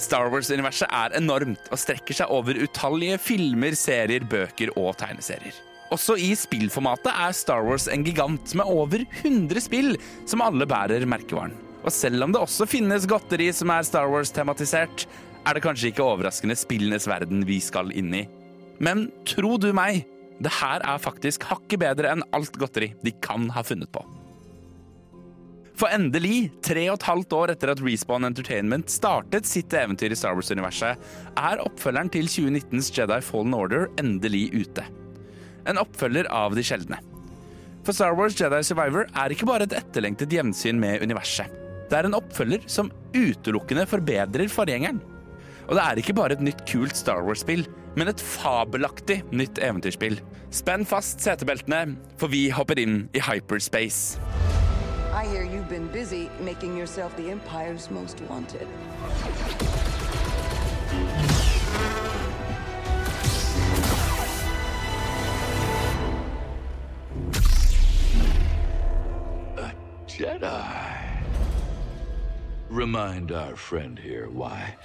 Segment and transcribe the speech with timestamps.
[0.00, 5.56] Star Wars-universet er enormt og strekker seg over utallige filmer, serier, bøker og tegneserier.
[5.92, 9.96] Også i spillformatet er Star Wars en gigant med over 100 spill
[10.28, 11.56] som alle bærer merkevaren.
[11.80, 15.06] Og selv om det også finnes godteri som er Star Wars-tematisert,
[15.40, 18.24] er det kanskje ikke overraskende spillenes verden vi skal inn i.
[18.80, 20.04] Men tro du meg,
[20.40, 24.04] det her er faktisk hakket bedre enn alt godteri de kan ha funnet på.
[25.80, 30.18] For endelig, tre og et halvt år etter at Respawn Entertainment startet sitt eventyr i
[30.18, 31.00] Star Wars-universet,
[31.40, 34.84] er oppfølgeren til 2019s Jedi Fallen Order endelig ute.
[35.64, 36.98] En oppfølger av de sjeldne.
[37.86, 41.48] For Star Wars Jedi Survivor er ikke bare et etterlengtet gjensyn med universet.
[41.88, 45.00] Det er en oppfølger som utelukkende forbedrer forgjengeren.
[45.70, 47.64] Og det er ikke bare et nytt kult Star Wars-spill,
[47.96, 50.20] men et fabelaktig nytt eventyrspill.
[50.52, 54.20] Spenn fast setebeltene, for vi hopper inn i hyperspace.
[55.12, 58.68] I hear you've been busy making yourself the Empire's most wanted.
[69.56, 69.72] A
[70.06, 71.22] Jedi.
[72.68, 74.76] Remind our friend here why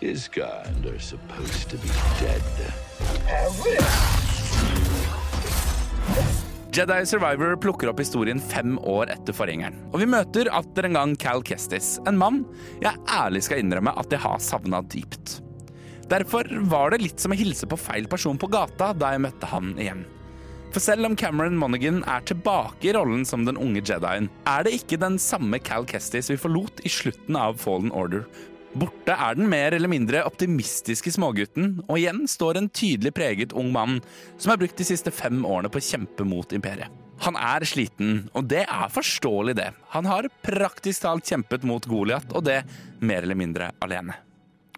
[0.00, 1.88] his kind are supposed to be
[2.18, 2.42] dead.
[6.68, 9.78] Jedi Survivor plukker opp historien fem år etter forgjengeren.
[9.88, 12.42] Og vi møter atter en gang Cal Kestis, en mann
[12.84, 15.38] jeg ærlig skal innrømme at jeg har savna dypt.
[16.12, 19.48] Derfor var det litt som å hilse på feil person på gata da jeg møtte
[19.48, 20.04] han igjen.
[20.68, 24.76] For selv om Cameron Monaghan er tilbake i rollen som den unge Jedien, er det
[24.76, 28.26] ikke den samme Cal Kestis vi forlot i slutten av Fallen Order.
[28.78, 33.72] Borte er den mer eller mindre optimistiske smågutten, og igjen står en tydelig preget ung
[33.74, 33.96] mann
[34.36, 36.92] som har brukt de siste fem årene på å kjempe mot imperiet.
[37.24, 39.72] Han er sliten, og det er forståelig, det.
[39.96, 42.60] Han har praktisk talt kjempet mot Goliat, og det
[43.02, 44.14] mer eller mindre alene.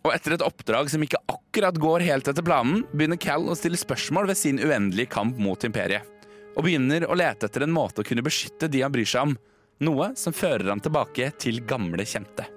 [0.00, 3.76] Og etter et oppdrag som ikke akkurat går helt etter planen, begynner Cal å stille
[3.80, 6.06] spørsmål ved sin uendelige kamp mot imperiet.
[6.56, 9.36] Og begynner å lete etter en måte å kunne beskytte de han bryr seg om.
[9.84, 12.48] Noe som fører han tilbake til gamle kjente.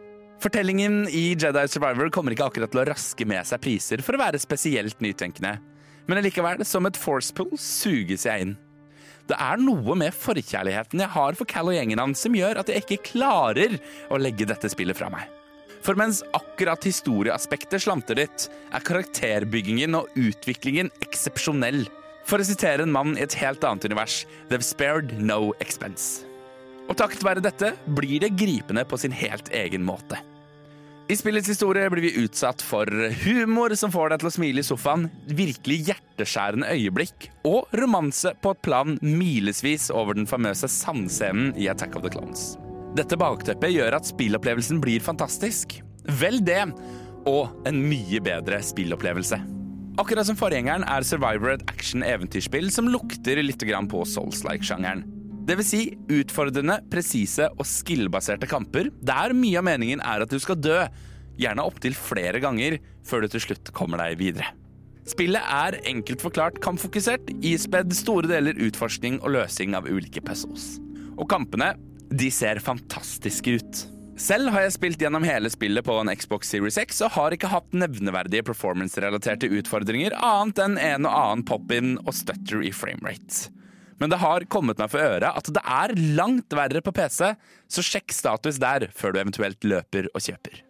[0.44, 4.20] Fortellingen i Jedi Survivor kommer ikke akkurat til å raske med seg priser for å
[4.20, 5.54] være spesielt nytenkende.
[6.04, 8.58] Men allikevel, som et forcepool suges jeg inn.
[9.32, 12.68] Det er noe med forkjærligheten jeg har for Cal og gjengen hans som gjør at
[12.68, 13.78] jeg ikke klarer
[14.12, 15.30] å legge dette spillet fra meg.
[15.84, 21.86] For mens akkurat historieaspektet slanter litt, er karakterbyggingen og utviklingen eksepsjonell.
[22.28, 26.28] For å sitere en mann i et helt annet univers, they've spared no expense.
[26.92, 30.20] Og takket være dette blir det gripende på sin helt egen måte.
[31.12, 32.88] I spillets historie blir vi utsatt for
[33.26, 38.54] humor som får deg til å smile i sofaen, virkelig hjerteskjærende øyeblikk og romanse på
[38.56, 42.54] et plan milesvis over den famøse sandscenen i Attack of the Clones.
[42.96, 45.76] Dette bakteppet gjør at spillopplevelsen blir fantastisk.
[46.22, 46.62] Vel det,
[47.28, 49.42] og en mye bedre spillopplevelse.
[50.00, 55.04] Akkurat som forgjengeren er Survivor et action-eventyrspill som lukter litt på Souls-like-sjangeren.
[55.44, 60.60] Vil si utfordrende, presise og skill-baserte kamper der mye av meningen er at du skal
[60.60, 60.80] dø,
[61.40, 64.54] gjerne opptil flere ganger, før du til slutt kommer deg videre.
[65.10, 70.78] Spillet er enkelt forklart kampfokusert, ispedd store deler utforskning og løsning av ulike puzzles.
[71.18, 71.74] Og kampene,
[72.14, 73.82] de ser fantastiske ut.
[74.16, 77.50] Selv har jeg spilt gjennom hele spillet på en Xbox Series X og har ikke
[77.52, 83.50] hatt nevneverdige performance-relaterte utfordringer annet enn en og annen pop-in og stutter i framerate.
[84.02, 87.34] Men det har kommet meg for øre at det er langt verre på PC,
[87.70, 90.64] så sjekk status der før du eventuelt løper og kjøper.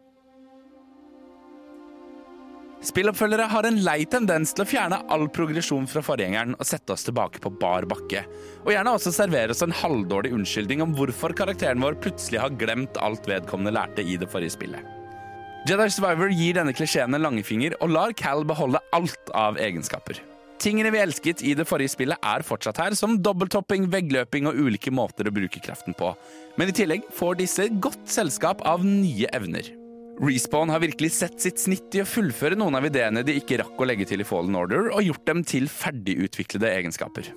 [2.83, 7.05] Spilloppfølgere har en lei tendens til å fjerne all progresjon fra forgjengeren og sette oss
[7.07, 8.25] tilbake på bar bakke.
[8.65, 12.99] Og gjerne også servere oss en halvdårlig unnskyldning om hvorfor karakteren vår plutselig har glemt
[12.99, 14.83] alt vedkommende lærte i det forrige spillet.
[15.63, 20.19] Jedi Survivor gir denne klisjeen en langfinger og lar Cal beholde alt av egenskaper.
[20.63, 24.93] Tingene vi elsket i det forrige spillet er fortsatt her, som dobbelttopping, veggløping og ulike
[24.95, 26.13] måter å bruke kraften på.
[26.55, 29.67] Men i tillegg får disse godt selskap av nye evner.
[30.23, 33.81] Respawn har virkelig sett sitt snitt i å fullføre noen av ideene de ikke rakk
[33.81, 37.33] å legge til i Fallen Order, og gjort dem til ferdigutviklede egenskaper.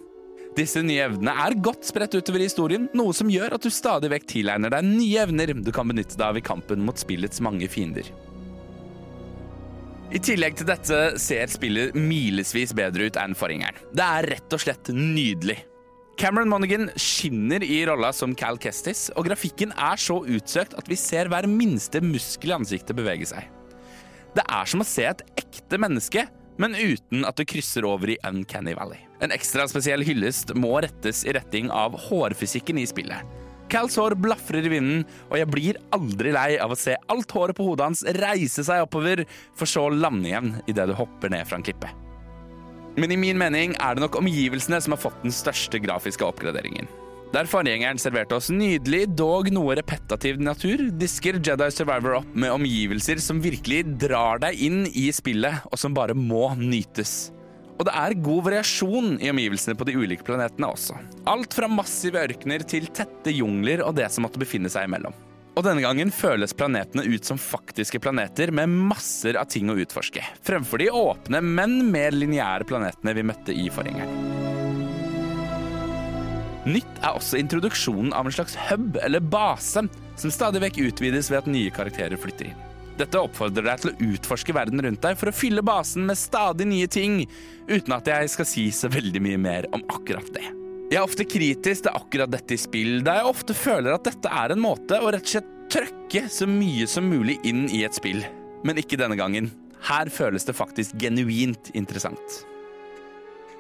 [0.57, 4.13] Disse nye evnene er godt spredt utover i historien, noe som gjør at du stadig
[4.13, 7.67] vekk tilegner deg nye evner du kan benytte deg av i kampen mot spillets mange
[7.73, 8.07] fiender.
[10.15, 13.81] I tillegg til dette ser spillet milesvis bedre ut enn forgjengeren.
[13.91, 15.59] Det er rett og slett nydelig.
[16.17, 20.97] Cameron Monaghan skinner i rolla som Cal Kestis, og grafikken er så utsøkt at vi
[20.97, 23.51] ser hver minste muskel i ansiktet bevege seg.
[24.37, 26.25] Det er som å se et ekte menneske,
[26.63, 29.03] men uten at det krysser over i Uncanny Valley.
[29.21, 33.37] En ekstra spesiell hyllest må rettes i retning av hårfysikken i spillet.
[33.77, 37.59] Cals hår blafrer i vinden, og jeg blir aldri lei av å se alt håret
[37.59, 41.45] på hodet hans reise seg oppover, for så å lande igjen idet du hopper ned
[41.45, 41.91] fra en klippe.
[42.97, 46.89] Men i min mening er det nok omgivelsene som har fått den største grafiske oppgraderingen.
[47.35, 53.21] Der forgjengeren serverte oss nydelig, dog noe repetativ natur, disker Jedi Survivor opp med omgivelser
[53.21, 57.27] som virkelig drar deg inn i spillet, og som bare må nytes.
[57.77, 60.97] Og det er god variasjon i omgivelsene på de ulike planetene også.
[61.29, 65.15] Alt fra massive ørkener til tette jungler og det som måtte befinne seg imellom.
[65.57, 70.21] Og denne gangen føles planetene ut som faktiske planeter med masser av ting å utforske,
[70.45, 74.45] fremfor de åpne, men mer lineære planetene vi møtte i forgjengeren.
[76.67, 79.87] Nytt er også introduksjonen av en slags hub eller base,
[80.19, 82.66] som stadig vekk utvides ved at nye karakterer flytter inn.
[82.97, 86.69] Dette oppfordrer deg til å utforske verden rundt deg for å fylle basen med stadig
[86.71, 87.25] nye ting,
[87.69, 90.47] uten at jeg skal si så veldig mye mer om akkurat det.
[90.87, 94.31] Jeg er ofte kritisk til akkurat dette i spill, da jeg ofte føler at dette
[94.31, 97.97] er en måte å rett og slett trøkke så mye som mulig inn i et
[97.97, 98.23] spill.
[98.65, 99.51] Men ikke denne gangen.
[99.87, 102.45] Her føles det faktisk genuint interessant.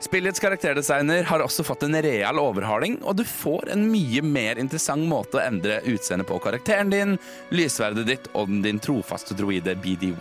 [0.01, 5.07] Spillets karakterdesigner har også fått en real overhaling, og du får en mye mer interessant
[5.09, 7.15] måte å endre utseendet på karakteren din,
[7.49, 10.21] lysverdet ditt og din trofaste droide BD1.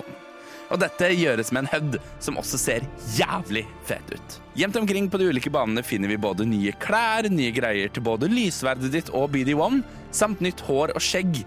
[0.72, 2.88] Og dette gjøres med en HUD som også ser
[3.18, 4.38] jævlig fet ut.
[4.58, 8.32] Gjemt omkring på de ulike banene finner vi både nye klær, nye greier til både
[8.32, 9.84] lysverdet ditt og BD1,
[10.16, 11.44] samt nytt hår og skjegg.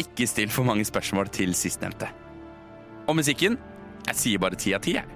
[0.00, 2.08] Ikke still for mange spørsmål til sistnevnte.
[3.10, 3.58] Og musikken?
[4.06, 5.15] Jeg sier bare ti av ti, jeg.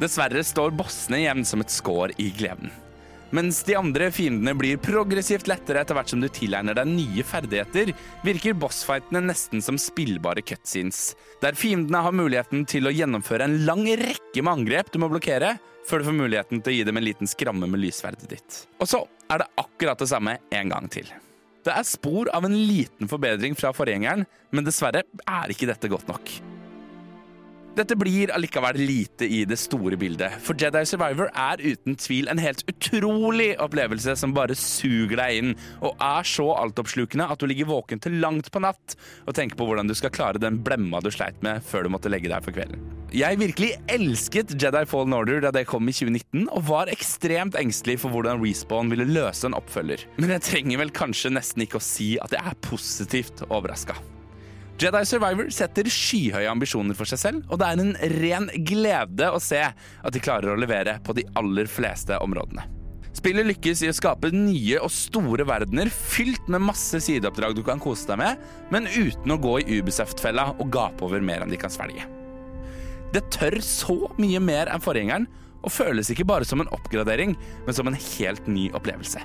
[0.00, 2.72] Dessverre står bossene igjen som et skår i gleden.
[3.36, 7.92] Mens de andre fiendene blir progressivt lettere etter hvert som du tilegner deg nye ferdigheter,
[8.26, 11.12] virker bossfightene nesten som spillbare cutscenes,
[11.44, 15.58] der fiendene har muligheten til å gjennomføre en lang rekke med angrep du må blokkere,
[15.86, 18.62] før du får muligheten til å gi dem en liten skramme med lysverdet ditt.
[18.82, 21.12] Og så er det akkurat det samme en gang til.
[21.60, 26.08] Det er spor av en liten forbedring fra forgjengeren, men dessverre er ikke dette godt
[26.10, 26.40] nok.
[27.78, 32.40] Dette blir allikevel lite i det store bildet, for Jedi Survivor er uten tvil en
[32.42, 37.70] helt utrolig opplevelse som bare suger deg inn, og er så altoppslukende at du ligger
[37.70, 41.12] våken til langt på natt og tenker på hvordan du skal klare den blemma du
[41.14, 42.82] sleit med før du måtte legge deg for kvelden.
[43.14, 48.00] Jeg virkelig elsket Jedi Fallen Order da det kom i 2019, og var ekstremt engstelig
[48.02, 50.08] for hvordan Respawn ville løse en oppfølger.
[50.18, 53.98] Men jeg trenger vel kanskje nesten ikke å si at jeg er positivt overraska.
[54.80, 59.40] Jedi Survivor setter skyhøye ambisjoner for seg selv, og det er en ren glede å
[59.42, 62.64] se at de klarer å levere på de aller fleste områdene.
[63.12, 67.82] Spillet lykkes i å skape nye og store verdener fylt med masse sideoppdrag du kan
[67.82, 68.40] kose deg med,
[68.72, 72.06] men uten å gå i Ubisoft-fella og gape over mer enn de kan svelge.
[73.12, 75.28] Det tør så mye mer enn forgjengeren,
[75.60, 77.36] og føles ikke bare som en oppgradering,
[77.66, 79.20] men som en helt ny opplevelse.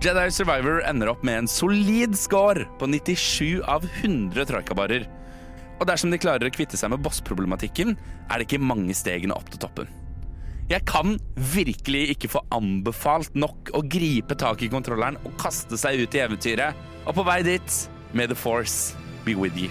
[0.00, 5.04] Jedi Survivor ender opp med en solid score på 97 av 100 troikabarer.
[5.76, 7.92] Og dersom de klarer å kvitte seg med bossproblematikken,
[8.32, 9.92] er det ikke mange stegene opp til toppen.
[10.72, 11.18] Jeg kan
[11.52, 16.24] virkelig ikke få anbefalt nok å gripe tak i kontrolleren og kaste seg ut i
[16.24, 16.80] eventyret.
[17.04, 17.78] Og på vei dit,
[18.16, 18.96] may the force
[19.28, 19.68] be with you.